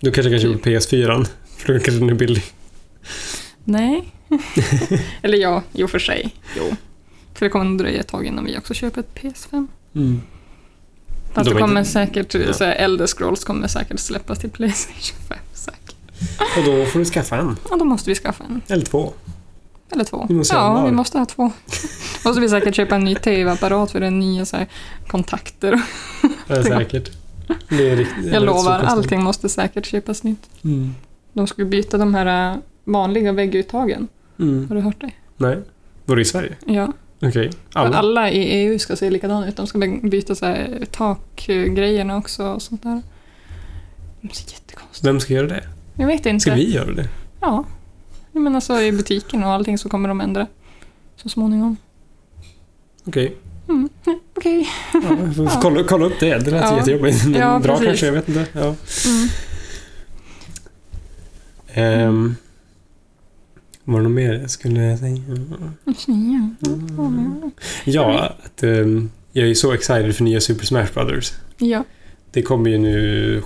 [0.00, 1.26] Du kanske kan köpa PS4,
[1.56, 2.42] för då kanske den är billig.
[3.64, 4.12] Nej.
[5.22, 6.34] Eller ja, i och för sig.
[6.56, 6.76] Jo.
[7.34, 9.66] För det kommer nog dröja ett tag innan vi också köper ett PS5.
[9.94, 10.20] Mm.
[11.34, 12.52] Fast De det kommer inte- säkert, Ja.
[12.52, 15.38] så här, Elder Scrolls kommer säkert släppas till Playstation 5.
[15.52, 15.96] Säkert.
[16.58, 17.56] Och då får du skaffa en.
[17.70, 18.60] Ja, då måste vi skaffa en.
[18.68, 19.12] Eller två.
[19.90, 20.26] Eller två.
[20.50, 21.42] Ja, vi måste ha två.
[22.24, 24.66] måste vi säkert köpa en ny TV-apparat för den nya så här,
[25.08, 25.82] kontakter.
[26.48, 27.10] Det- säkert.
[27.68, 30.48] Det är riktigt, Jag lovar, allting måste säkert köpas nytt.
[30.64, 30.94] Mm.
[31.32, 34.08] De skulle byta de här äh, vanliga vägguttagen.
[34.38, 34.68] Mm.
[34.68, 35.10] Har du hört det?
[35.36, 35.58] Nej.
[36.04, 36.56] Var det i Sverige?
[36.66, 36.92] Ja.
[37.22, 37.50] Okej.
[37.72, 37.96] Alla.
[37.96, 38.30] Alla?
[38.30, 39.56] I EU ska se likadana ut.
[39.56, 43.02] De ska by- byta så här, takgrejerna också och sånt där.
[44.20, 45.64] Det ser jättekonstigt Vem ska göra det?
[45.94, 46.40] Jag vet inte.
[46.42, 47.08] Ska vi göra det?
[47.40, 47.64] Ja.
[48.32, 50.46] Jag menar så i butiken och allting så kommer de ändra
[51.16, 51.76] så småningom.
[53.04, 53.36] Okej.
[53.68, 53.88] Mm.
[54.36, 54.68] Okej.
[54.92, 55.00] Ja,
[55.36, 55.58] får Ja.
[55.62, 56.38] kolla, kolla upp det.
[56.38, 56.76] Det lät Ja.
[56.76, 57.24] jättejobbigt.
[57.24, 57.86] Men Ja, bra precis.
[57.86, 58.46] kanske, jag vet inte.
[58.52, 58.74] Ja.
[59.06, 59.28] Mm.
[61.74, 62.36] Ehm,
[63.92, 65.16] var det något mer jag skulle säga?
[67.84, 71.32] Ja, att, ehm, jag är så excited för nya Super Smash Brothers.
[71.58, 71.84] Ja,
[72.32, 73.42] Det kommer ju nu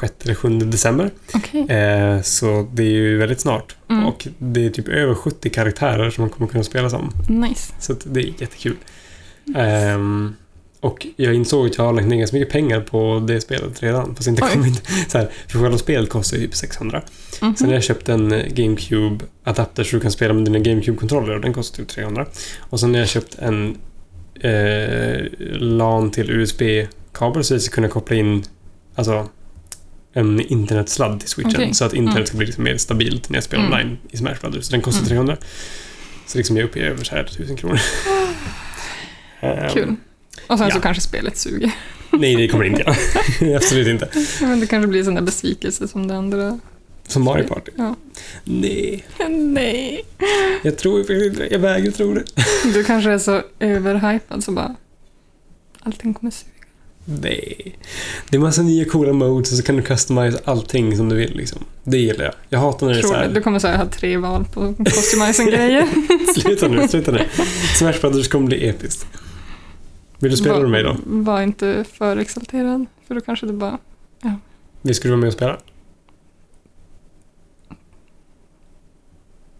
[0.00, 1.10] 6 eller 7 december.
[1.34, 1.60] okej.
[1.70, 3.76] Eh, så det är ju väldigt snart.
[3.90, 4.04] Mm.
[4.06, 7.12] Och det är typ över 70 karaktärer som man kommer kunna spela som.
[7.28, 7.72] Nice.
[7.80, 8.76] Så det är jättekul.
[9.56, 10.34] Ehm,
[10.80, 14.14] och jag insåg att jag har lagt ner ganska mycket pengar på det spelet redan.
[14.16, 14.50] Fast inte Oj.
[14.52, 14.88] kommit...
[15.08, 17.02] Så här, för själva spelet kostar ju typ 600.
[17.42, 17.56] Mhm.
[17.56, 21.40] Sen har jag köpt en eh, GameCube-adapter så du kan spela med dina GameCube-kontroller och
[21.40, 22.26] den kostar typ 300.
[22.58, 23.76] Och sen har jag köpt en
[24.40, 25.26] eh,
[25.60, 28.44] LAN till USB-kabel så jag ska kunna koppla in
[28.94, 29.28] alltså,
[30.12, 31.52] en internetsladd till switchen.
[31.54, 31.74] Okej.
[31.74, 32.26] Så att internet Mm.
[32.26, 33.74] ska bli liksom mer stabilt när jag spelar Mm.
[33.78, 34.64] online i Smash Brothers.
[34.64, 35.08] Så den kostar Mm.
[35.08, 35.36] 300.
[36.26, 37.80] Så liksom jag är uppe i över så här 1000 kronor.
[39.40, 39.94] Ehm, Kul.
[40.46, 40.74] Och sen ja.
[40.74, 41.72] så kanske spelet suger.
[42.10, 42.82] Nej, det kommer det inte
[43.40, 43.56] göra.
[43.56, 44.08] Absolut inte.
[44.40, 46.58] Men det kanske blir sån där besvikelse som det andra.
[47.06, 47.70] Som Mario Party.
[47.76, 47.96] Ja.
[48.44, 50.04] Nej, Nej.
[50.62, 51.48] jag tror inte.
[51.50, 52.24] Jag vägrar tro det.
[52.72, 54.74] Du kanske är så överhypad så bara...
[55.80, 56.52] Allting kommer suga.
[57.04, 57.78] Nej.
[58.30, 61.36] Det är massa nya coola modes och så kan du customize allting som du vill
[61.36, 61.64] liksom.
[61.84, 62.34] Det gillar jag.
[62.48, 63.18] Jag hatar när det är så du?
[63.18, 63.28] här.
[63.28, 65.88] Du kommer så här ha tre val på customizing-grejer.
[66.40, 67.24] Sluta nu, sluta nu.
[67.78, 69.06] Smash Brothers kommer bli episkt.
[70.18, 70.96] Vill du spela Var- med mig då?
[71.04, 72.86] Var inte för exalterad.
[73.06, 73.78] För då kanske du bara...
[74.82, 75.58] Vi skulle vara med och spela?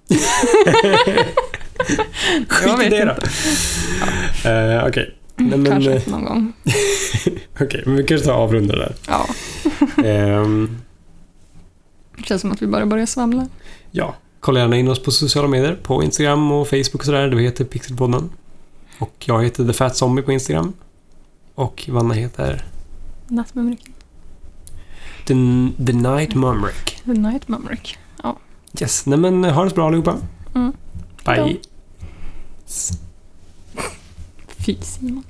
[2.48, 3.10] Skit i det då.
[3.14, 3.28] inte.
[4.50, 6.52] Eh, Okej, men, kanske eh, någon gång.
[7.60, 8.94] okej, men vi kanske tar avrunda där.
[9.08, 9.26] Ja.
[10.04, 10.78] Ehm,
[12.16, 13.48] Det känns som att vi bara börjar svamla.
[13.90, 15.78] Ja, kolla gärna in oss på sociala medier.
[15.82, 17.28] På Instagram och Facebook och sådär.
[17.28, 18.30] Vi heter Pixelpodden.
[18.98, 20.72] Och jag heter The Fat Zombie på Instagram.
[21.54, 22.64] Och Vanna heter
[23.28, 23.92] Nattmumriken.
[25.24, 25.34] The,
[25.86, 27.02] The Night Mumrick.
[27.04, 27.98] The Night Mumrick.
[28.80, 30.16] Yes, nej men ha det så bra allihopa.
[30.54, 30.72] Mm.
[31.24, 31.60] Bye.
[34.48, 35.24] Fy Simon.